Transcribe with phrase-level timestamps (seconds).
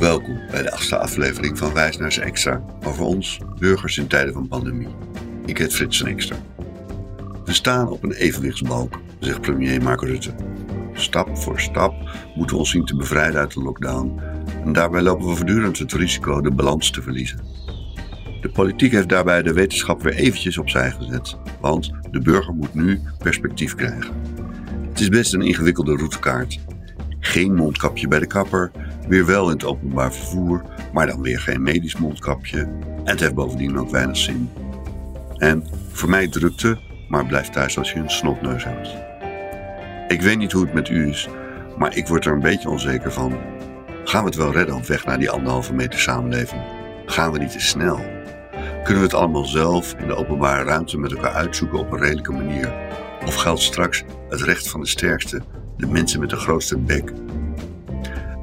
[0.00, 4.88] Welkom bij de achtste aflevering van Wijsnaars Extra over ons, burgers in tijden van pandemie.
[5.46, 6.36] Ik heet Frits Extra.
[7.44, 10.34] We staan op een evenwichtsbalk, zegt premier Mark Rutte.
[10.92, 11.94] Stap voor stap
[12.34, 14.20] moeten we ons zien te bevrijden uit de lockdown
[14.64, 17.40] en daarbij lopen we voortdurend het risico de balans te verliezen.
[18.40, 23.00] De politiek heeft daarbij de wetenschap weer eventjes opzij gezet, want de burger moet nu
[23.18, 24.14] perspectief krijgen.
[24.88, 26.58] Het is best een ingewikkelde routekaart.
[27.18, 28.70] Geen mondkapje bij de kapper,
[29.10, 32.58] weer wel in het openbaar vervoer, maar dan weer geen medisch mondkapje.
[32.60, 34.50] En het heeft bovendien ook weinig zin.
[35.36, 36.78] En vermijd drukte,
[37.08, 38.94] maar blijf thuis als je een snotneus hebt.
[40.08, 41.28] Ik weet niet hoe het met u is,
[41.78, 43.38] maar ik word er een beetje onzeker van.
[44.04, 46.62] Gaan we het wel redden op weg naar die anderhalve meter samenleving?
[47.06, 48.00] Gaan we niet te snel?
[48.84, 52.32] Kunnen we het allemaal zelf in de openbare ruimte met elkaar uitzoeken op een redelijke
[52.32, 52.72] manier?
[53.26, 55.40] Of geldt straks het recht van de sterkste,
[55.76, 57.12] de mensen met de grootste bek?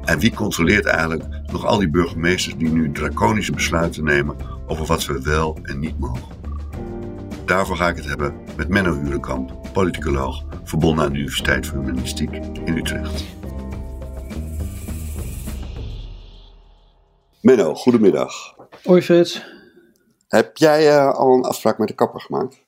[0.08, 5.06] En wie controleert eigenlijk nog al die burgemeesters die nu draconische besluiten nemen over wat
[5.06, 6.36] we wel en niet mogen?
[7.44, 12.32] Daarvoor ga ik het hebben met Menno Hurenkamp, politicoloog, verbonden aan de Universiteit voor Humanistiek
[12.64, 13.24] in Utrecht.
[17.40, 18.32] Menno, goedemiddag.
[18.84, 19.46] Hoi Frits.
[20.28, 22.66] Heb jij uh, al een afspraak met de kapper gemaakt?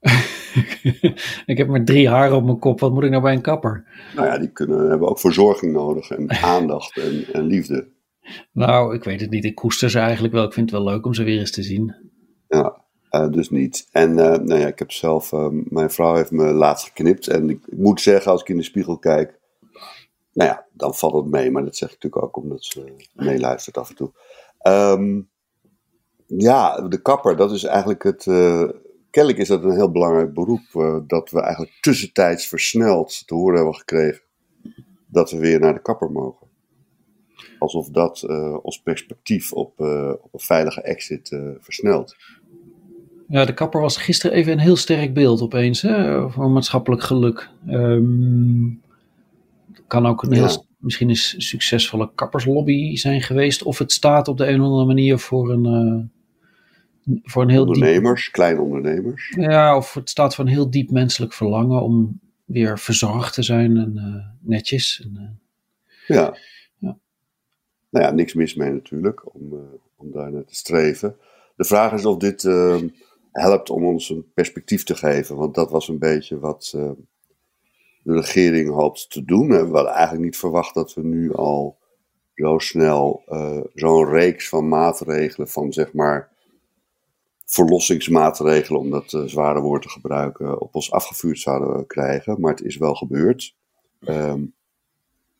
[1.46, 2.80] ik heb maar drie haren op mijn kop.
[2.80, 3.84] Wat moet ik nou bij een kapper?
[4.14, 7.88] Nou ja, die kunnen, hebben ook verzorging nodig en aandacht en, en liefde.
[8.52, 9.44] Nou, ik weet het niet.
[9.44, 10.44] Ik koester ze eigenlijk wel.
[10.44, 11.94] Ik vind het wel leuk om ze weer eens te zien.
[12.48, 13.88] Ja, uh, dus niet.
[13.92, 17.26] En uh, nou ja, ik heb zelf, uh, mijn vrouw heeft me laatst geknipt.
[17.26, 19.38] En ik, ik, moet zeggen, als ik in de spiegel kijk,
[20.32, 21.50] nou ja, dan valt het mee.
[21.50, 24.12] Maar dat zeg ik natuurlijk ook omdat ze meeluistert af en toe.
[24.68, 25.28] Um,
[26.26, 28.26] ja, de kapper, dat is eigenlijk het.
[29.10, 30.62] Kennelijk is dat een heel belangrijk beroep.
[30.74, 34.20] Uh, dat we eigenlijk tussentijds versneld te horen hebben gekregen
[35.06, 36.46] dat we weer naar de kapper mogen.
[37.58, 39.80] Alsof dat uh, ons perspectief op,
[40.20, 42.16] op een veilige exit versnelt.
[43.28, 47.50] Ja, de kapper was gisteren even een heel sterk beeld opeens hè, voor maatschappelijk geluk.
[47.68, 48.82] Um,
[49.86, 53.62] kan ook een heel, misschien een succesvolle kapperslobby zijn geweest.
[53.62, 56.10] Of het staat op de een of andere manier voor een
[57.22, 59.34] voor een heel ondernemers, diep, kleine ondernemers.
[59.36, 63.76] Ja, of het staat voor een heel diep menselijk verlangen om weer verzorgd te zijn
[63.76, 65.02] en uh, netjes.
[65.04, 66.36] En, uh, ja.
[66.78, 66.98] ja.
[67.90, 69.58] Nou ja, niks mis mee natuurlijk, om, uh,
[69.96, 71.16] om daar naar te streven.
[71.56, 72.88] De vraag is of dit ehm,
[73.32, 76.94] helpt om ons een perspectief te geven, want dat was een beetje wat ehm,
[78.02, 79.48] de regering hoopt te doen.
[79.48, 81.78] We hadden eigenlijk niet verwacht dat we nu al
[82.34, 83.22] zo snel
[83.74, 86.30] zo'n reeks van maatregelen van zeg maar
[87.50, 92.40] verlossingsmaatregelen, om dat uh, zware woord te gebruiken, op ons afgevuurd zouden krijgen.
[92.40, 93.56] Maar het is wel gebeurd.
[94.00, 94.54] Um,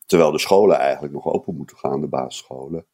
[0.07, 2.87] terwijl de scholen eigenlijk nog open moeten gaan, de basisscholen.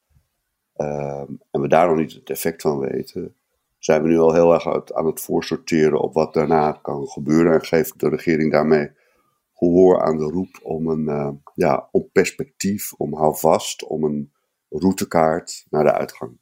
[0.76, 3.34] Um, en we daar nog niet het effect van weten,
[3.78, 7.52] zijn we nu al heel erg aan het voorsorteren op wat daarna kan gebeuren.
[7.52, 8.90] En geeft de regering daarmee
[9.54, 14.32] gehoor aan de roep om een uh, ja, om perspectief, om houvast, om een
[14.68, 16.38] routekaart naar de uitgang.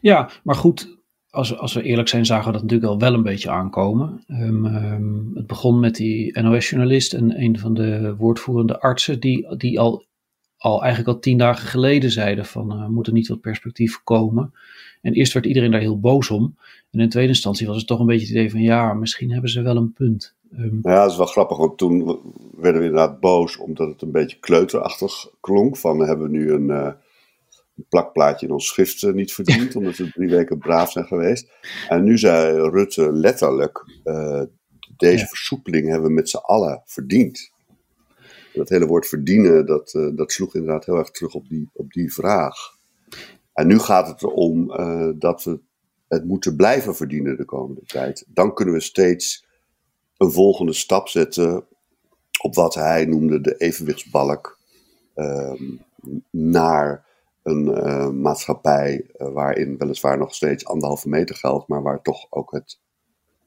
[0.00, 0.98] Ja, maar goed,
[1.30, 4.24] als, als we eerlijk zijn, zagen we dat natuurlijk al wel een beetje aankomen.
[4.28, 9.80] Um, um, het begon met die NOS-journalist en een van de woordvoerende artsen, die, die
[9.80, 10.04] al,
[10.56, 14.52] al eigenlijk al tien dagen geleden zeiden van uh, moet er niet wat perspectief komen.
[15.02, 16.56] En eerst werd iedereen daar heel boos om.
[16.90, 19.50] En in tweede instantie was het toch een beetje het idee van ja, misschien hebben
[19.50, 20.34] ze wel een punt.
[20.58, 22.18] Um, ja, dat is wel grappig, want toen
[22.56, 25.76] werden we inderdaad boos omdat het een beetje kleuterachtig klonk.
[25.76, 26.68] Van we hebben nu een...
[26.68, 26.88] Uh,
[27.76, 31.50] een plakplaatje in ons schrift niet verdiend, omdat we drie weken braaf zijn geweest.
[31.88, 34.42] En nu zei Rutte letterlijk: uh,
[34.96, 35.26] deze ja.
[35.26, 37.54] versoepeling hebben we met z'n allen verdiend.
[38.52, 41.92] Dat hele woord verdienen, dat, uh, dat sloeg inderdaad heel erg terug op die, op
[41.92, 42.56] die vraag.
[43.52, 44.66] En nu gaat het erom
[45.18, 45.60] dat we
[46.08, 48.24] het moeten blijven verdienen de komende tijd.
[48.28, 49.46] Dan kunnen we steeds
[50.16, 51.66] een volgende stap zetten
[52.42, 54.58] op wat hij noemde de evenwichtsbalk
[55.14, 55.76] ehm,
[56.30, 57.05] naar
[57.46, 62.52] een uh, maatschappij uh, waarin weliswaar nog steeds anderhalve meter geldt, maar waar toch ook
[62.52, 62.80] het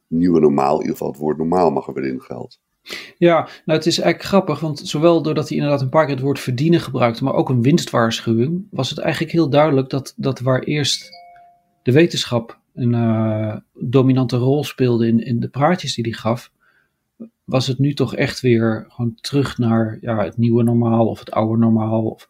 [0.07, 2.60] nieuwe normaal, in ieder geval het woord normaal mag er weer in geldt.
[3.18, 3.36] Ja,
[3.66, 6.40] nou het is eigenlijk grappig, want zowel doordat hij inderdaad een paar keer het woord
[6.40, 11.10] verdienen gebruikte, maar ook een winstwaarschuwing, was het eigenlijk heel duidelijk dat, dat waar eerst
[11.84, 16.51] de wetenschap een uh, dominante rol speelde in, in de praatjes die hij gaf,
[17.44, 21.31] was het nu toch echt weer gewoon terug naar ja, het nieuwe normaal of het
[21.31, 22.06] oude normaal.
[22.06, 22.30] Of,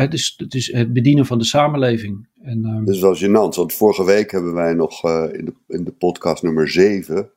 [0.00, 2.28] het, is, het is het bedienen van de samenleving.
[2.42, 2.84] En, um...
[2.84, 6.42] Dat is gênant, want vorige week hebben wij nog uh, in, de, in de podcast
[6.42, 7.30] nummer 7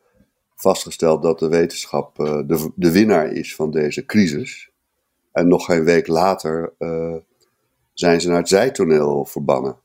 [0.56, 4.69] vastgesteld dat de wetenschap uh, de, de winnaar is van deze crisis.
[5.31, 7.15] En nog geen week later uh,
[7.94, 9.77] zijn ze naar het zijtoneel verbannen.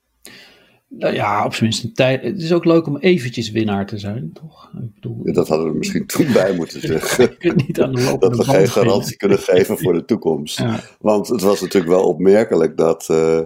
[0.99, 2.23] Nou ja, op zijn minst een tijd.
[2.23, 4.71] Het is ook leuk om eventjes winnaar te zijn, toch?
[4.75, 7.37] Ik bedoel, ja, dat hadden we misschien toen bij moeten zeggen.
[7.39, 10.59] niet aan de dat we geen garantie kunnen geven voor de toekomst.
[10.59, 10.81] Ja.
[10.99, 13.41] Want het was natuurlijk wel opmerkelijk dat, uh,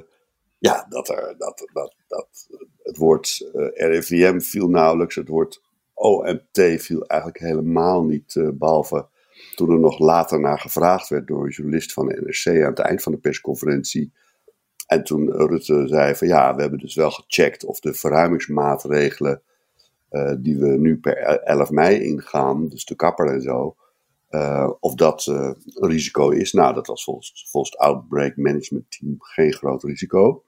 [0.58, 2.48] ja, dat, er, dat, dat, dat
[2.82, 5.62] het woord uh, eh, RIVM viel nauwelijks, het woord
[5.94, 9.06] OMT viel eigenlijk helemaal niet, uh, behalve
[9.54, 12.78] toen er nog later naar gevraagd werd door een journalist van de NRC aan het
[12.78, 14.12] eind van de persconferentie
[14.88, 19.42] en toen Rutte zei van ja, we hebben dus wel gecheckt of de verruimingsmaatregelen
[20.10, 23.76] uh, die we nu per 11 mei ingaan, dus de kapper en zo,
[24.30, 26.52] uh, of dat uh, een risico is.
[26.52, 30.44] Nou, dat was volgens het Outbreak Management Team geen groot risico.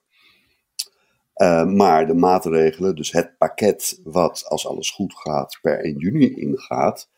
[1.67, 7.09] maar de maatregelen, dus het pakket wat als alles goed gaat per 1 juni ingaat,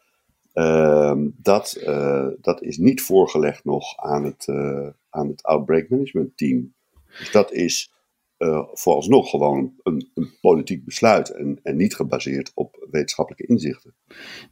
[1.35, 1.83] dat,
[2.41, 4.49] dat is niet voorgelegd nog aan het,
[5.11, 6.75] aan het Outbreak Management Team.
[7.19, 7.93] Dus dat is
[8.39, 13.95] uh, vooralsnog gewoon een, een politiek besluit en, en, niet gebaseerd op wetenschappelijke inzichten.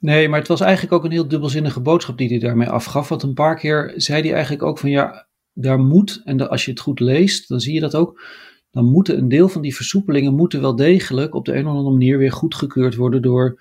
[0.00, 3.08] Nee, maar het was eigenlijk ook een heel dubbelzinnige boodschap die hij daarmee afgaf.
[3.08, 6.70] Want een paar keer zei hij eigenlijk ook van ja, daar moet, en als je
[6.70, 8.22] het goed leest, dan zie je dat ook,
[8.70, 11.90] dan moeten een deel van die versoepelingen moeten wel degelijk op de een of andere
[11.90, 13.60] manier weer goedgekeurd worden door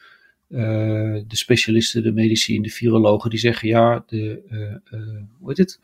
[0.50, 0.60] uh,
[1.28, 4.42] de specialisten, de medici en de virologen, die zeggen ja, de,
[4.92, 5.00] uh,
[5.40, 5.80] hoe heet het?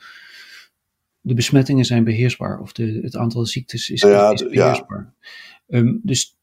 [1.26, 5.14] De besmettingen zijn beheersbaar of de, het aantal ziektes is, ja, is beheersbaar.
[5.68, 5.78] Ja.
[5.78, 6.38] Um, dus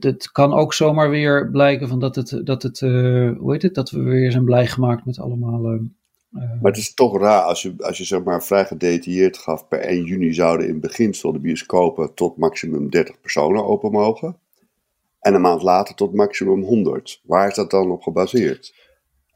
[0.00, 3.74] het kan ook zomaar weer blijken van dat het, dat het uh, hoe heet het,
[3.74, 5.72] dat we weer zijn blij gemaakt met allemaal.
[5.72, 5.80] Uh,
[6.32, 9.80] maar het is toch raar als je, als je zeg maar vrij gedetailleerd gaf, per
[9.80, 14.36] 1 juni zouden in beginsel de bioscopen tot maximum 30 personen open mogen.
[15.20, 17.20] En een maand later tot maximum 100.
[17.24, 18.74] Waar is dat dan op gebaseerd?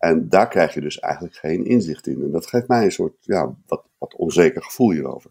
[0.03, 2.23] En daar krijg je dus eigenlijk geen inzicht in.
[2.23, 5.31] En dat geeft mij een soort ja, wat, wat onzeker gevoel hierover.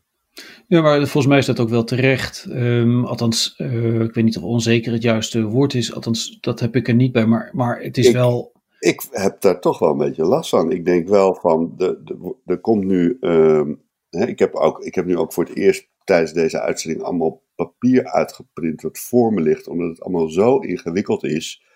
[0.68, 2.46] Ja, maar volgens mij is dat ook wel terecht.
[2.50, 5.94] Um, althans, uh, ik weet niet of onzeker het juiste woord is.
[5.94, 7.26] Althans, dat heb ik er niet bij.
[7.26, 8.52] Maar, maar het is ik, wel.
[8.80, 10.72] Ik heb daar toch wel een beetje last van.
[10.72, 11.74] Ik denk wel van.
[11.78, 13.18] De, de, er komt nu.
[13.22, 17.04] Um, hè, ik, heb ook, ik heb nu ook voor het eerst tijdens deze uitzending
[17.04, 18.82] allemaal papier uitgeprint.
[18.82, 19.68] wat voor me ligt.
[19.68, 21.70] Omdat het allemaal zo ingewikkeld is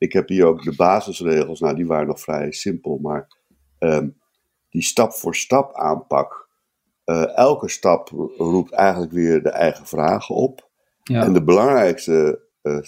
[0.00, 3.28] ik heb hier ook de basisregels, nou die waren nog vrij simpel, maar
[3.78, 4.18] um,
[4.70, 6.48] die stap voor stap aanpak.
[7.04, 10.70] Uh, elke stap roept eigenlijk weer de eigen vragen op.
[11.02, 11.22] Ja.
[11.22, 12.78] En de belangrijkste, uh,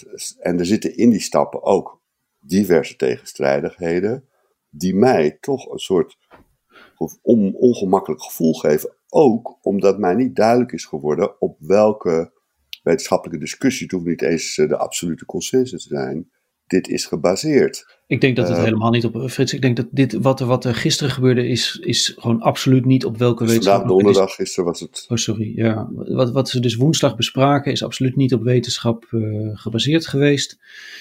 [0.40, 2.00] en er zitten in die stappen ook
[2.40, 4.28] diverse tegenstrijdigheden,
[4.70, 6.16] die mij toch een soort
[7.22, 8.94] on, ongemakkelijk gevoel geven.
[9.08, 12.32] Ook omdat mij niet duidelijk is geworden op welke
[12.82, 16.30] wetenschappelijke discussie, het hoeft niet eens eh, de absolute consensus te zijn,
[16.72, 17.86] dit is gebaseerd.
[18.06, 19.30] Ik denk dat het uh, helemaal niet op.
[19.30, 22.84] Frits, ik denk dat dit, wat er, wat er gisteren gebeurde, is, is gewoon absoluut
[22.84, 23.80] niet op welke dus wetenschap.
[23.80, 25.04] Vandaag donderdag, gisteren was het.
[25.08, 25.52] Oh, sorry.
[25.54, 25.88] Ja.
[25.92, 30.58] Wat, wat ze dus woensdag bespraken, is absoluut niet op wetenschap uh, gebaseerd geweest.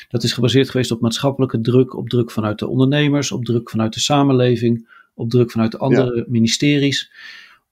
[0.09, 3.93] Dat is gebaseerd geweest op maatschappelijke druk, op druk vanuit de ondernemers, op druk vanuit
[3.93, 6.25] de samenleving, op druk vanuit de andere ja.
[6.27, 7.11] ministeries.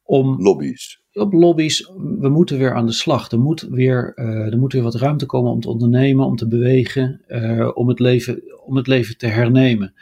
[0.04, 3.32] Om, Lobby's op lobby's, we moeten weer aan de slag.
[3.32, 6.48] Er moet weer, uh, er moet weer wat ruimte komen om te ondernemen, om te
[6.48, 9.94] bewegen, uh, om, het leven, om het leven te hernemen.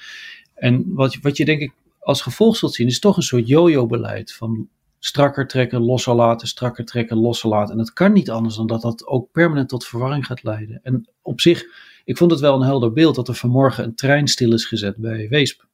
[0.53, 4.33] En wat, wat je denk ik als gevolg zult zien, is toch een soort yo-yo-beleid
[4.33, 4.68] van
[4.99, 7.73] strakker trekken, losser laten, strakker trekken, losser laten.
[7.73, 10.80] En het kan niet anders dan dat dat ook permanent tot verwarring gaat leiden.
[10.83, 11.65] En op zich,
[12.06, 14.97] ik vond het wel een helder beeld dat er vanmorgen een trein stil is gezet
[14.97, 15.65] bij Weesp.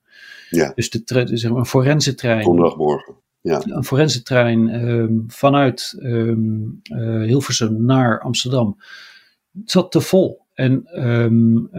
[0.50, 0.72] Ja.
[0.76, 2.44] Dus de, zeg maar, een forense trein.
[2.44, 3.62] Donderdagmorgen ja.
[3.64, 8.78] een forensentrein um, vanuit um, uh, Hilversum naar Amsterdam.
[9.60, 10.42] Het zat te vol.
[10.54, 11.70] En, um,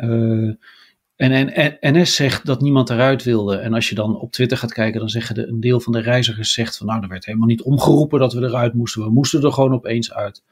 [1.16, 3.56] en, en, en NS zegt dat niemand eruit wilde.
[3.56, 6.00] En als je dan op Twitter gaat kijken, dan zeggen de, een deel van de
[6.00, 9.02] reizigers zegt van nou, er werd helemaal niet omgeroepen dat we eruit moesten.
[9.02, 10.42] We moesten er gewoon opeens uit.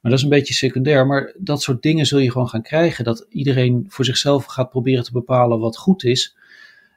[0.00, 1.06] Maar dat is een beetje secundair.
[1.06, 3.04] Maar dat soort dingen zul je gewoon gaan krijgen.
[3.04, 6.36] Dat iedereen voor zichzelf gaat proberen te bepalen wat goed is.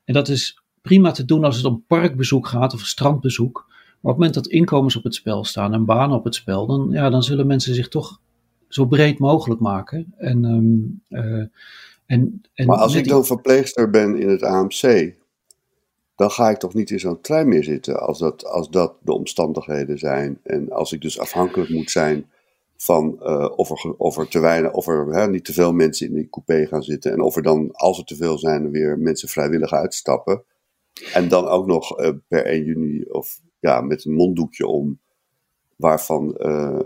[0.05, 3.65] En dat is prima te doen als het om parkbezoek gaat of strandbezoek.
[3.67, 6.65] Maar op het moment dat inkomens op het spel staan en banen op het spel,
[6.65, 8.19] dan, ja, dan zullen mensen zich toch
[8.67, 10.13] zo breed mogelijk maken.
[10.17, 11.45] En, um, uh,
[12.05, 15.13] en, en maar als ik dan verpleegster ben in het AMC,
[16.15, 19.13] dan ga ik toch niet in zo'n trein meer zitten als dat, als dat de
[19.13, 20.39] omstandigheden zijn.
[20.43, 22.29] En als ik dus afhankelijk moet zijn
[22.77, 26.07] van uh, of, er, of er te weinig, of er hè, niet te veel mensen
[26.07, 27.11] in die coupé gaan zitten.
[27.11, 30.43] En of er dan, als er te veel zijn, weer mensen vrijwillig uitstappen.
[31.13, 34.99] En dan ook nog uh, per 1 juni of ja, met een monddoekje om,
[35.75, 36.79] waarvan uh,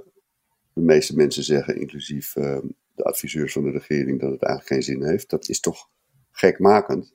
[0.74, 2.58] de meeste mensen zeggen, inclusief uh,
[2.96, 5.30] de adviseurs van de regering, dat het eigenlijk geen zin heeft.
[5.30, 5.90] Dat is toch
[6.32, 7.14] gekmakend?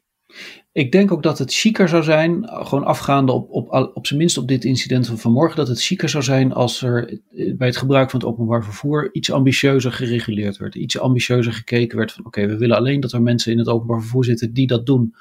[0.73, 4.39] Ik denk ook dat het chiquer zou zijn, gewoon afgaande op, op, op zijn minst
[4.39, 7.21] op dit incident van vanmorgen, dat het chiquer zou zijn als er
[7.57, 10.75] bij het gebruik van het openbaar vervoer iets ambitieuzer gereguleerd werd.
[10.75, 14.01] Iets ambitieuzer gekeken werd van oké, we willen alleen dat er mensen in het openbaar
[14.01, 15.15] vervoer zitten die dat doen.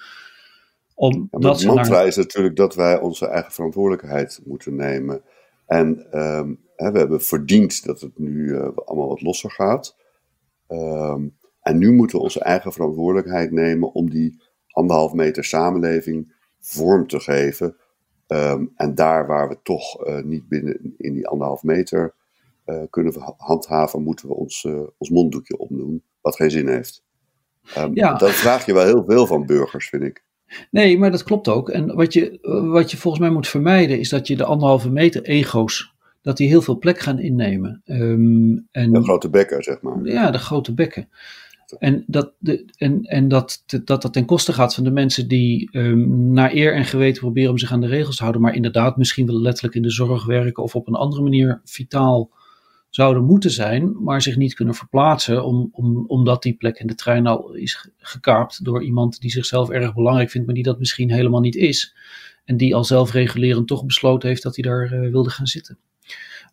[0.99, 2.07] Om ja, het mantra naar...
[2.07, 5.21] is natuurlijk dat wij onze eigen verantwoordelijkheid moeten nemen.
[5.65, 9.95] En um, hè, we hebben verdiend dat het nu uh, allemaal wat losser gaat.
[10.67, 17.07] Um, en nu moeten we onze eigen verantwoordelijkheid nemen om die anderhalf meter samenleving vorm
[17.07, 17.75] te geven.
[18.27, 22.13] Um, en daar waar we toch uh, niet binnen in die anderhalf meter
[22.65, 27.03] uh, kunnen handhaven, moeten we ons, uh, ons monddoekje opdoen, wat geen zin heeft.
[27.77, 28.13] Um, ja.
[28.13, 30.27] Dat vraag je wel heel veel van burgers, vind ik.
[30.71, 31.69] Nee, maar dat klopt ook.
[31.69, 32.39] En wat je,
[32.71, 36.47] wat je volgens mij moet vermijden, is dat je de anderhalve meter ego's, dat die
[36.47, 37.81] heel veel plek gaan innemen.
[37.85, 39.99] Um, en, de grote bekken, zeg maar.
[40.03, 41.09] Ja, de grote bekken.
[41.77, 45.69] En dat, de, en, en dat, dat dat ten koste gaat van de mensen die
[45.71, 48.97] um, naar eer en geweten proberen om zich aan de regels te houden, maar inderdaad
[48.97, 52.29] misschien wel letterlijk in de zorg werken of op een andere manier vitaal
[52.89, 56.95] zouden moeten zijn, maar zich niet kunnen verplaatsen om, om, omdat die plek in de
[56.95, 61.11] trein al is gekaapt door iemand die zichzelf erg belangrijk vindt, maar die dat misschien
[61.11, 61.95] helemaal niet is.
[62.45, 65.77] En die al zelfregulerend toch besloten heeft dat hij daar uh, wilde gaan zitten.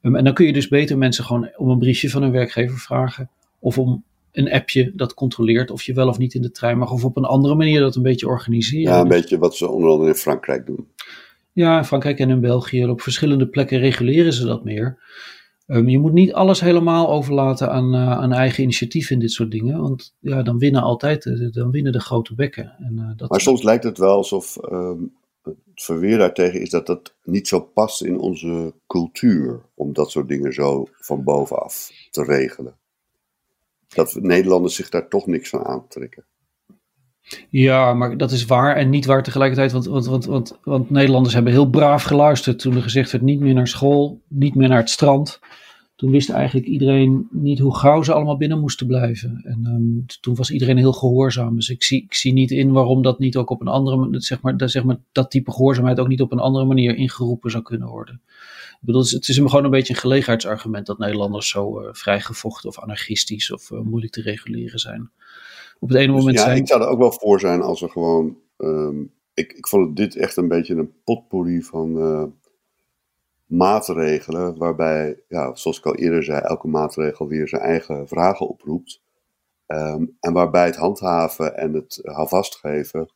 [0.03, 2.79] Um, en dan kun je dus beter mensen gewoon om een briefje van hun werkgever
[2.79, 6.79] vragen of om een appje dat controleert of je wel of niet in de trein
[6.79, 8.93] mag, of op een andere manier dat een beetje organiseren.
[8.93, 10.87] Ja, een beetje wat ze onder andere in Frankrijk doen.
[11.53, 12.87] Ja, in Frankrijk en in België.
[12.87, 14.99] Op verschillende plekken reguleren ze dat meer.
[15.67, 19.51] Um, je moet niet alles helemaal overlaten aan, uh, aan eigen initiatief in dit soort
[19.51, 19.81] dingen.
[19.81, 22.75] Want ja, dan winnen altijd dan winnen de grote bekken.
[22.79, 26.87] En, uh, dat maar soms lijkt het wel alsof um, het verweer daartegen is dat
[26.87, 29.63] dat niet zo past in onze cultuur.
[29.75, 32.77] Om dat soort dingen zo van bovenaf te regelen
[33.89, 36.25] dat Nederlanders zich daar toch niks van aantrekken.
[37.51, 39.73] Ja, maar dat is waar en niet waar tegelijkertijd.
[39.73, 43.41] Want, want, want, want, want Nederlanders hebben heel braaf geluisterd toen er gezegd werd: niet
[43.41, 45.41] meer naar school, niet meer naar het strand.
[45.97, 49.41] Toen wist eigenlijk iedereen niet hoe gauw ze allemaal binnen moesten blijven.
[49.45, 51.55] En um, toen was iedereen heel gehoorzaam.
[51.55, 54.41] Dus ik zie, ik zie niet in waarom dat niet ook op een andere zeg
[54.41, 57.89] maar, zeg maar, dat type gehoorzaamheid ook niet op een andere manier ingeroepen zou kunnen
[57.89, 58.21] worden.
[58.81, 62.79] Ik bedoel, het is gewoon een beetje een gelegenheidsargument dat Nederlanders zo uh, vrijgevochten of
[62.79, 65.11] anarchistisch of uh, moeilijk te reguleren zijn.
[65.79, 66.57] Op het ene dus moment ja, zijn...
[66.57, 68.39] ik zou er ook wel voor zijn als er gewoon...
[68.59, 72.25] Um, ik, ik vond dit echt een beetje een potpourri van uh,
[73.47, 79.03] maatregelen, waarbij, ja, zoals ik al eerder zei, elke maatregel weer zijn eigen vragen oproept.
[79.67, 83.11] Um, en waarbij het handhaven en het houvast geven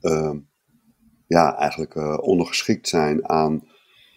[0.00, 0.48] um,
[1.26, 3.68] ja, eigenlijk ondergeschikt zijn aan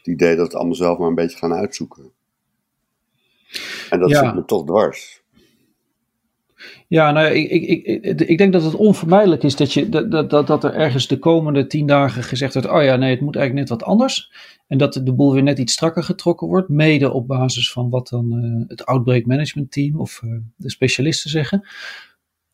[0.03, 2.11] idee dat het allemaal zelf maar een beetje gaan uitzoeken.
[3.89, 4.23] En dat ja.
[4.23, 5.18] zit me toch dwars.
[6.89, 10.47] Ja, nou, ik, ik, ik, ik denk dat het onvermijdelijk is dat, je, dat, dat,
[10.47, 13.69] dat er ergens de komende tien dagen gezegd wordt: oh ja, nee, het moet eigenlijk
[13.69, 14.31] net wat anders.
[14.67, 18.07] En dat de boel weer net iets strakker getrokken wordt, mede op basis van wat
[18.07, 21.67] dan uh, het Outbreak Management Team of uh, de specialisten zeggen.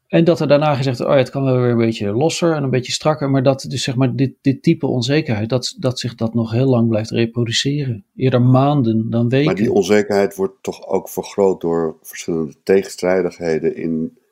[0.08, 2.63] En dat er daarna gezegd oh ja, het kan wel weer een beetje losser en
[2.63, 3.30] een beetje strakker.
[3.30, 6.70] Maar dat dus zeg maar dit, dit type onzekerheid, dat, dat zich dat nog heel
[6.70, 8.06] lang blijft reproduceren.
[8.15, 9.46] Eerder maanden dan weken.
[9.46, 14.24] Maar die onzekerheid wordt toch ook vergroot door verschillende tegenstrijdigheden in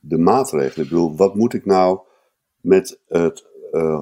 [0.00, 0.84] de maatregelen.
[0.84, 1.98] Ik bedoel, wat moet ik nou
[2.60, 4.00] met het uh,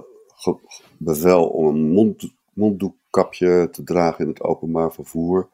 [0.98, 5.48] bevel om een mond, monddoekkapje te dragen in het openbaar vervoer?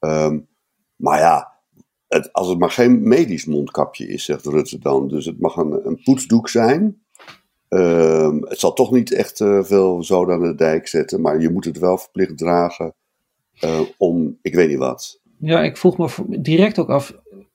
[0.00, 0.48] Um,
[0.96, 1.52] maar ja,
[2.08, 5.08] het, als het maar geen medisch mondkapje is, zegt Rutte dan.
[5.08, 7.02] Dus het mag een, een poetsdoek zijn.
[7.68, 11.50] Uh, het zal toch niet echt uh, veel zoden aan de dijk zetten, maar je
[11.50, 12.94] moet het wel verplicht dragen
[13.64, 15.20] uh, om, ik weet niet wat.
[15.38, 17.14] Ja, ik vroeg me direct ook af,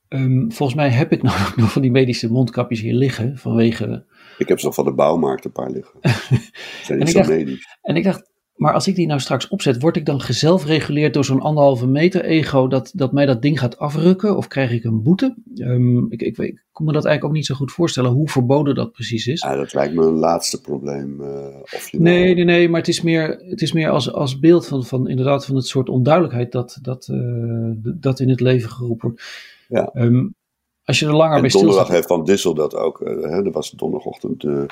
[0.10, 4.06] um, volgens mij heb ik nog, nog van die medische mondkapjes hier liggen, vanwege...
[4.38, 6.00] Ik heb ze van de bouwmarkt een paar liggen.
[6.84, 7.78] zijn niet zo dacht, medisch.
[7.82, 11.26] En ik dacht, maar als ik die nou straks opzet, word ik dan gezelfreguleerd door
[11.26, 14.38] zo'n anderhalve meter ego dat, dat mij dat ding gaat afrukken?
[14.38, 15.36] Of krijg ik een boete?
[15.56, 18.76] Um, ik, ik, ik, kon me dat eigenlijk ook niet zo goed voorstellen hoe verboden
[18.76, 19.42] dat precies is.
[19.42, 21.22] Ja, dat lijkt me een laatste probleem.
[21.22, 21.28] Uh,
[21.62, 22.36] of je nee, nou...
[22.36, 25.46] nee, nee, maar het is meer, het is meer als, als beeld van, van inderdaad
[25.46, 29.24] van het soort onduidelijkheid dat, dat, uh, dat in het leven geroepen wordt.
[29.68, 29.92] Ja.
[29.94, 30.36] Um,
[30.84, 31.96] als je er langer en bij donderdag stilstaat...
[31.96, 33.02] heeft Van Dissel dat ook.
[33.02, 34.66] Uh, hè, er was donderdagochtend de,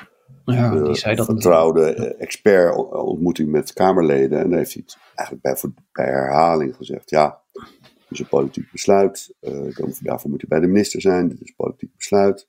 [0.46, 4.40] ja, de die zei dat vertrouwde expert-ontmoeting met Kamerleden.
[4.40, 7.10] En daar heeft hij het eigenlijk bij, bij herhaling gezegd.
[7.10, 9.36] Ja, het is een politiek besluit.
[9.42, 11.28] Uh, dan, daarvoor moet je bij de minister zijn.
[11.28, 12.48] Dit is een politiek besluit.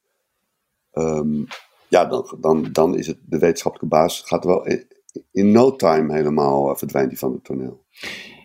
[0.92, 1.46] Um,
[1.88, 4.26] ja, dan, dan, dan is het de wetenschappelijke basis.
[4.26, 4.86] Gaat wel in,
[5.32, 7.84] in no time helemaal uh, verdwijnt die van het toneel.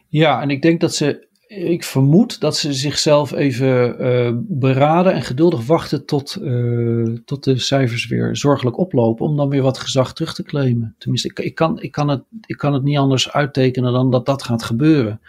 [0.07, 5.21] Ja, en ik denk dat ze ik vermoed dat ze zichzelf even uh, beraden en
[5.21, 9.25] geduldig wachten tot, uh, tot de cijfers weer zorgelijk oplopen.
[9.25, 10.95] Om dan weer wat gezag terug te claimen.
[10.97, 14.43] Tenminste, ik, kan, ik, kan het, ik kan het niet anders uittekenen dan dat dat
[14.43, 15.21] gaat gebeuren.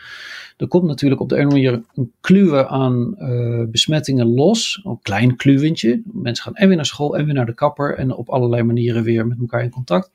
[0.57, 4.81] Er komt natuurlijk op de andere manier een kluwe aan uh, besmettingen los.
[4.85, 6.03] Een klein kluwentje.
[6.13, 7.95] Mensen gaan en weer naar school en weer naar de kapper.
[7.95, 10.11] En op allerlei manieren weer met elkaar in contact.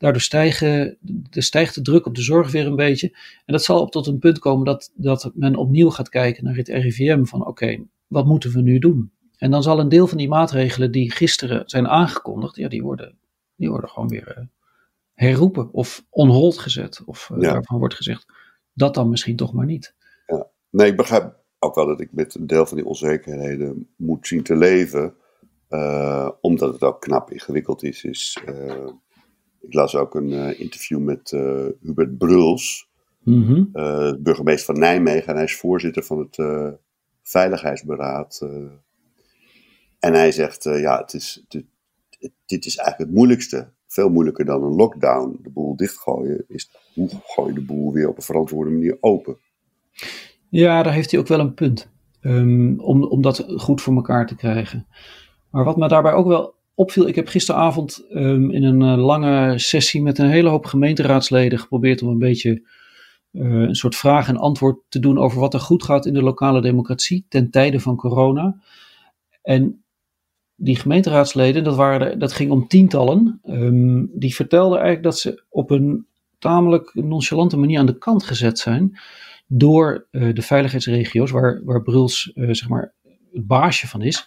[0.00, 3.08] Daardoor stijgen, de, stijgt de druk op de zorg weer een beetje.
[3.44, 6.56] En dat zal op tot een punt komen dat, dat men opnieuw gaat kijken naar
[6.56, 9.10] het RIVM van oké, wat moeten we nu doen?
[9.36, 13.18] En dan zal een deel van die maatregelen die gisteren zijn aangekondigd, ja, die worden,
[13.56, 14.44] die worden gewoon weer uh,
[15.14, 17.02] herroepen of on hold gezet.
[17.04, 18.26] Of uh, daarvan wordt gezegd,
[18.72, 19.94] dat dan misschien toch maar niet.
[20.26, 20.46] Ja.
[20.70, 24.42] Nee, ik begrijp ook wel dat ik met een deel van die onzekerheden moet zien
[24.42, 25.14] te leven.
[25.68, 28.04] Uh, omdat het ook knap ingewikkeld is.
[28.04, 28.38] is
[29.60, 32.88] ik las ook een uh, interview met uh, Hubert Bruls,
[33.22, 35.28] mm uh, burgemeester van Nijmegen.
[35.28, 36.38] En hij is voorzitter van het
[37.22, 38.40] Veiligheidsberaad.
[39.98, 41.64] en hij zegt, ja, het is, dit,
[42.46, 43.68] dit is eigenlijk het moeilijkste.
[43.86, 45.38] Veel moeilijker dan een lockdown.
[45.42, 49.36] De boel dichtgooien is, hoe gooi je de boel weer op een verantwoorde manier open?
[50.48, 51.90] Ja, daar heeft hij ook wel een punt.
[52.22, 54.86] Um, om, om dat goed voor elkaar te krijgen.
[55.50, 59.58] Maar wat me daarbij ook wel opviel, ik heb gisteravond um, in een uh, lange
[59.58, 62.62] sessie met een hele hoop gemeenteraadsleden geprobeerd om een beetje
[63.32, 66.22] uh, een soort vraag en antwoord te doen over wat er goed gaat in de
[66.22, 68.56] lokale democratie ten tijde van corona.
[69.42, 69.84] En
[70.54, 75.70] die gemeenteraadsleden, dat, waren, dat ging om tientallen, um, die vertelden eigenlijk dat ze op
[75.70, 76.06] een
[76.38, 78.98] tamelijk nonchalante manier aan de kant gezet zijn
[79.46, 82.92] door uh, de veiligheidsregio's, waar, waar Bruls zeg maar
[83.32, 84.26] het baasje van is.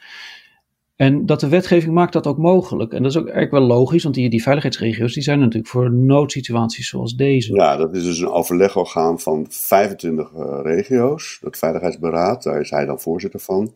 [0.96, 2.94] En dat de wetgeving maakt dat ook mogelijk.
[2.94, 5.92] En dat is ook eigenlijk wel logisch, want die, die veiligheidsregio's die zijn natuurlijk voor
[5.92, 7.54] noodsituaties zoals deze.
[7.54, 12.86] Ja, dat is dus een overlegorgaan van 25 uh, regio's, dat Veiligheidsberaad, daar is hij
[12.86, 13.74] dan voorzitter van.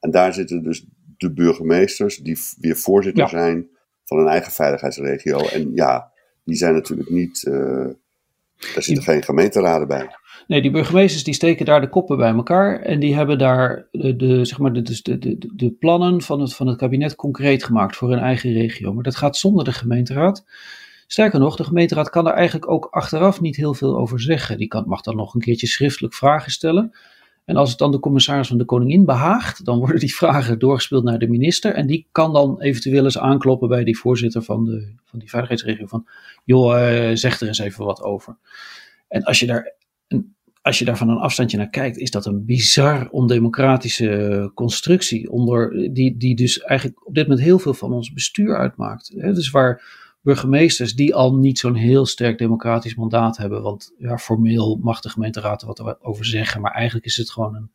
[0.00, 0.86] En daar zitten dus
[1.16, 3.68] de burgemeesters die weer voorzitter zijn
[4.04, 5.38] van een eigen veiligheidsregio.
[5.38, 6.12] En ja,
[6.44, 7.86] die zijn natuurlijk niet, uh,
[8.74, 10.08] daar zitten geen gemeenteraden bij.
[10.46, 14.44] Nee, die burgemeesters die steken daar de koppen bij elkaar en die hebben daar de,
[14.44, 18.10] zeg maar de, de, de, de plannen van het, van het kabinet concreet gemaakt voor
[18.10, 18.92] hun eigen regio.
[18.92, 20.44] Maar dat gaat zonder de gemeenteraad.
[21.06, 24.58] Sterker nog, de gemeenteraad kan daar eigenlijk ook achteraf niet heel veel over zeggen.
[24.58, 26.92] Die kan, mag dan nog een keertje schriftelijk vragen stellen.
[27.44, 31.04] En als het dan de commissaris van de Koningin behaagt, dan worden die vragen doorgespeeld
[31.04, 31.74] naar de minister.
[31.74, 35.86] En die kan dan eventueel eens aankloppen bij die voorzitter van, de, van die veiligheidsregio.
[35.86, 36.06] Van,
[36.44, 38.36] joh, uh, zeg er eens even wat over.
[39.08, 39.78] En als je daar
[40.62, 45.30] als je daar van een afstandje naar kijkt, is dat een bizar ondemocratische constructie.
[45.30, 49.12] Onder, die, die dus eigenlijk op dit moment heel veel van ons bestuur uitmaakt.
[49.16, 49.82] Dus waar
[50.20, 53.62] burgemeesters die al niet zo'n heel sterk democratisch mandaat hebben.
[53.62, 56.60] Want ja, formeel mag de gemeenteraad er wat over zeggen.
[56.60, 57.70] Maar eigenlijk is het gewoon een,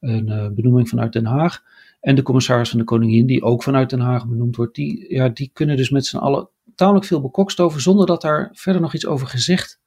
[0.00, 1.62] een uh, benoeming vanuit Den Haag.
[2.00, 5.28] En de commissaris van de Koningin, die ook vanuit Den Haag benoemd wordt, die, ja,
[5.28, 8.94] die kunnen dus met z'n allen tamelijk veel bekokst over, zonder dat daar verder nog
[8.94, 9.80] iets over gezegd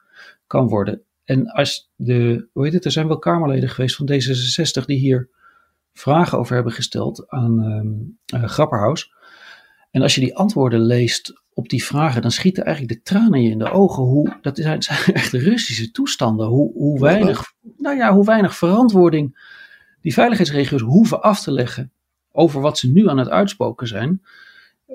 [0.48, 1.02] kan worden.
[1.24, 5.30] En als de, hoe heet het, er zijn wel Kamerleden geweest van D66 die hier
[5.94, 8.18] vragen over hebben gesteld aan um,
[8.48, 9.14] Grapperhaus.
[9.92, 13.50] En als je die antwoorden leest op die vragen, dan schieten eigenlijk de tranen je
[13.50, 14.04] in de ogen.
[14.04, 16.48] Hoe, dat zijn, zijn echt Russische toestanden.
[16.48, 19.54] Hoe, hoe, weinig, nou ja, hoe weinig verantwoording
[20.02, 21.92] die veiligheidsregio's hoeven af te leggen
[22.32, 24.22] over wat ze nu aan het uitspoken zijn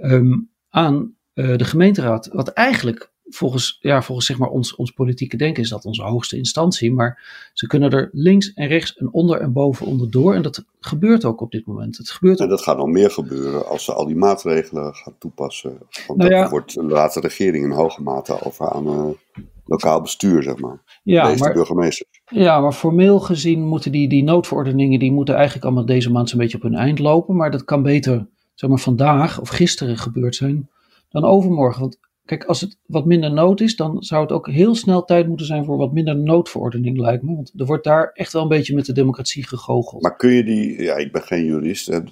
[0.03, 2.29] um, aan uh, de gemeenteraad.
[2.33, 6.37] Wat eigenlijk volgens, ja, volgens zeg maar ons, ons politieke denken is dat onze hoogste
[6.37, 6.93] instantie.
[6.93, 10.35] Maar ze kunnen er links en rechts en onder en boven onderdoor.
[10.35, 11.97] En dat gebeurt ook op dit moment.
[11.97, 15.79] Het gebeurt en dat gaat nog meer gebeuren als ze al die maatregelen gaan toepassen.
[16.07, 20.43] Want nou ja, wordt, laat de regering in hoge mate over aan uh, lokaal bestuur,
[20.43, 20.83] zeg maar.
[21.03, 22.23] Ja, Deze maar, burgemeesters.
[22.25, 26.39] Ja, maar formeel gezien moeten die, die noodverordeningen, die moeten eigenlijk allemaal deze maand zo'n
[26.39, 27.37] beetje op hun eind lopen.
[27.37, 30.69] Maar dat kan beter, zeg maar, vandaag of gisteren gebeurd zijn
[31.11, 31.81] dan overmorgen.
[31.81, 31.99] Want
[32.31, 35.47] Kijk, als het wat minder nood is, dan zou het ook heel snel tijd moeten
[35.47, 37.35] zijn voor wat minder noodverordening, lijkt me.
[37.35, 40.03] Want er wordt daar echt wel een beetje met de democratie gegoocheld.
[40.03, 42.09] Maar kun je die, ja, ik ben geen jurist, het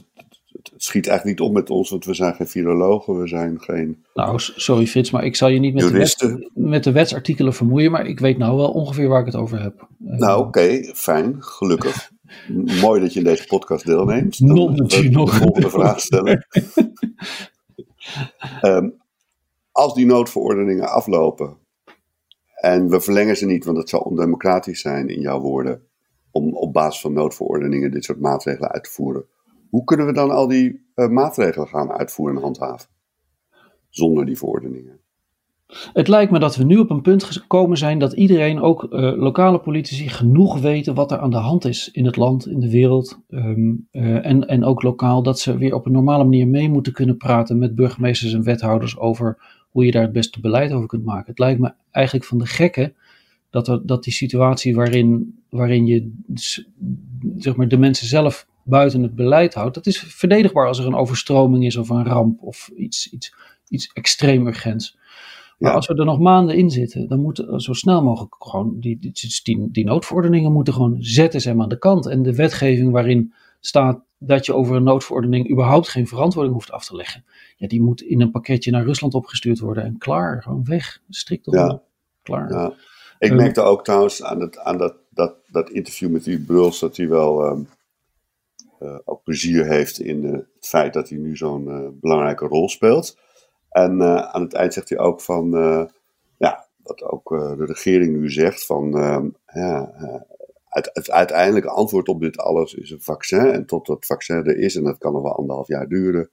[0.76, 4.04] schiet eigenlijk niet op met ons, want we zijn geen filologen, we zijn geen.
[4.14, 7.90] Nou, sorry Fits, maar ik zal je niet met, de, wet, met de wetsartikelen vermoeien,
[7.90, 9.88] maar ik weet nou wel ongeveer waar ik het over heb.
[9.98, 12.10] Nou, oké, fijn, gelukkig.
[12.82, 14.46] Mooi dat je in deze podcast deelneemt.
[14.46, 16.46] Dan nog de volgende vraag stellen.
[18.62, 18.94] um,
[19.78, 21.56] als die noodverordeningen aflopen
[22.54, 25.82] en we verlengen ze niet, want het zal ondemocratisch zijn in jouw woorden,
[26.30, 29.24] om op basis van noodverordeningen dit soort maatregelen uit te voeren.
[29.70, 32.88] Hoe kunnen we dan al die uh, maatregelen gaan uitvoeren en handhaven?
[33.88, 35.00] Zonder die verordeningen.
[35.92, 39.12] Het lijkt me dat we nu op een punt gekomen zijn dat iedereen, ook uh,
[39.16, 42.70] lokale politici, genoeg weten wat er aan de hand is in het land, in de
[42.70, 45.22] wereld um, uh, en, en ook lokaal.
[45.22, 48.98] Dat ze weer op een normale manier mee moeten kunnen praten met burgemeesters en wethouders
[48.98, 51.26] over hoe je daar het beste beleid over kunt maken.
[51.26, 52.94] Het lijkt me eigenlijk van de gekken
[53.50, 56.12] dat, er, dat die situatie waarin, waarin je
[57.36, 60.94] zeg maar, de mensen zelf buiten het beleid houdt, dat is verdedigbaar als er een
[60.94, 63.34] overstroming is of een ramp of iets, iets,
[63.68, 64.98] iets extreem urgents.
[65.58, 68.98] Maar als we er nog maanden in zitten, dan moeten zo snel mogelijk gewoon die,
[68.98, 72.06] die, die noodverordeningen moeten gewoon zetten ze aan de kant.
[72.06, 76.84] En de wetgeving waarin staat dat je over een noodverordening überhaupt geen verantwoording hoeft af
[76.84, 77.24] te leggen.
[77.56, 81.00] Ja, die moet in een pakketje naar Rusland opgestuurd worden en klaar, gewoon weg.
[81.08, 81.82] Strikt op, ja.
[82.22, 82.52] klaar.
[82.52, 82.72] Ja.
[83.18, 86.78] Ik um, merkte ook trouwens aan, het, aan dat, dat, dat interview met die Bruls
[86.78, 87.68] dat hij wel um,
[88.80, 92.68] uh, ook plezier heeft in uh, het feit dat hij nu zo'n uh, belangrijke rol
[92.68, 93.18] speelt.
[93.68, 94.02] En
[94.32, 95.50] aan het eind zegt hij ook van,
[96.36, 99.92] ja, wat ook de regering nu zegt, van ehm, ja,
[100.68, 103.50] het, uiteindelijke antwoord op dit alles is een vaccin.
[103.50, 106.30] En tot dat vaccin er is, en dat kan nog wel anderhalf jaar duren,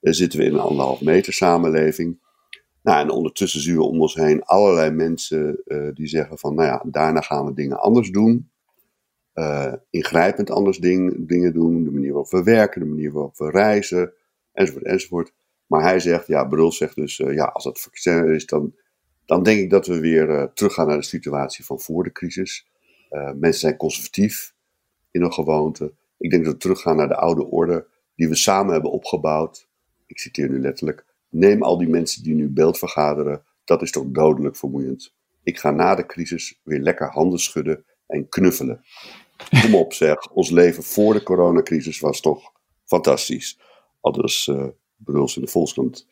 [0.00, 2.24] zitten we in een anderhalf meter samenleving.
[2.82, 6.68] Nou, en ondertussen zien we om ons heen allerlei mensen uh, die zeggen van, nou
[6.68, 8.50] ja, daarna gaan we dingen anders doen.
[9.34, 13.50] Uh, ingrijpend anders ding, dingen doen, de manier waarop we werken, de manier waarop we
[13.50, 14.12] reizen,
[14.52, 15.32] enzovoort, enzovoort.
[15.66, 18.74] Maar hij zegt, ja, Brul zegt dus, ja, als dat vaccin is, dan,
[19.24, 22.66] dan denk ik dat we weer teruggaan naar de situatie van voor de crisis.
[23.24, 24.54] Mensen zijn conservatief
[25.10, 25.92] in hun gewoonte.
[26.18, 29.68] Ik denk dat we teruggaan naar de oude orde die we samen hebben opgebouwd.
[30.06, 34.04] Ik citeer nu letterlijk Neem al die mensen die nu beeld vergaderen, dat is toch
[34.06, 35.14] dodelijk vermoeiend.
[35.42, 38.84] Ik ga na de crisis weer lekker handen schudden en knuffelen.
[39.62, 42.52] Kom op zeg, ons leven voor de coronacrisis was toch
[42.84, 43.58] fantastisch.
[44.00, 46.06] Aldus uh, Bruls in de Volkskrant.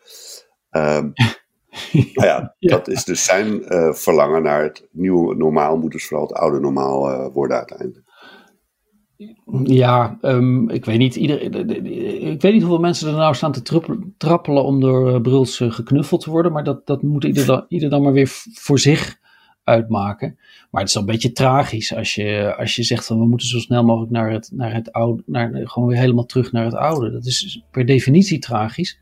[0.71, 1.12] Um,
[2.15, 6.27] nou ja, dat is dus zijn uh, verlangen naar het nieuwe normaal, moet dus vooral
[6.27, 8.03] het oude normaal uh, worden uiteindelijk.
[9.63, 11.17] Ja, um, ik weet niet.
[11.17, 11.41] Ieder,
[12.33, 13.63] ik weet niet hoeveel mensen er nou staan te
[14.17, 16.53] trappelen om door uh, Bruls geknuffeld te worden.
[16.53, 19.19] Maar dat, dat moet ieder dan, ieder dan maar weer voor zich
[19.65, 20.39] uitmaken.
[20.71, 23.47] Maar het is wel een beetje tragisch als je, als je zegt van we moeten
[23.47, 26.75] zo snel mogelijk naar het, naar het oude, naar, gewoon weer helemaal terug naar het
[26.75, 27.13] oude.
[27.13, 28.99] Dat is per definitie tragisch.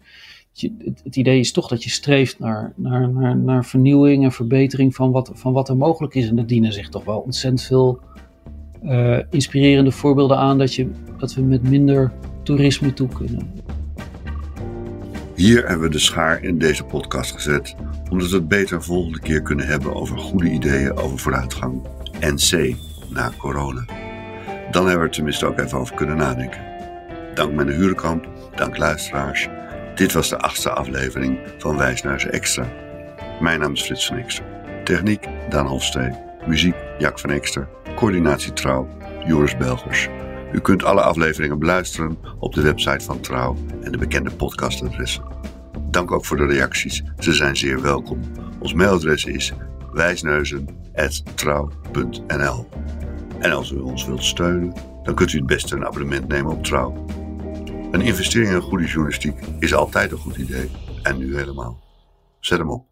[0.54, 0.70] Het,
[1.04, 5.10] het, idee is toch dat je streeft naar, naar, naar, naar vernieuwing en verbetering van
[5.10, 6.28] wat, van wat er mogelijk is.
[6.28, 8.00] En er dienen zich toch wel ontzettend veel
[8.84, 12.12] uh, inspirerende voorbeelden aan dat, je, dat we met minder
[12.42, 13.50] toerisme toe kunnen.
[15.34, 17.74] Hier hebben we de schaar in deze podcast gezet,
[18.10, 21.82] omdat we het beter volgende keer kunnen hebben over goede ideeën over vooruitgang.
[22.20, 22.76] NC
[23.10, 23.84] na corona.
[24.70, 26.60] Dan hebben we er tenminste ook even over kunnen nadenken.
[27.34, 29.48] Dank mijn Hurenkamp, dank luisteraars.
[29.94, 32.72] Dit was de achtste aflevering van Wijsnuizen Extra.
[33.40, 34.44] Mijn naam is Frits van Ekster.
[34.84, 36.10] Techniek Daan Hofstee.
[36.46, 37.68] Muziek Jack van Ekster.
[37.96, 38.88] Coördinatie Trouw,
[39.26, 40.08] Joris Belgers.
[40.52, 45.24] U kunt alle afleveringen beluisteren op de website van Trouw en de bekende podcastadressen.
[45.90, 48.20] Dank ook voor de reacties, ze zijn zeer welkom.
[48.58, 49.52] Ons mailadres is
[49.92, 52.68] wijsneuzen.trouw.nl
[53.38, 56.64] En als u ons wilt steunen, dan kunt u het beste een abonnement nemen op
[56.64, 57.04] Trouw.
[57.92, 60.70] Een investering in goede journalistiek is altijd een goed idee,
[61.02, 61.80] en nu helemaal.
[62.40, 62.91] Zet hem op.